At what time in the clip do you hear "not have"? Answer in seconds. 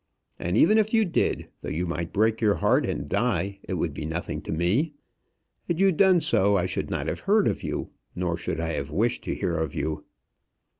6.89-7.19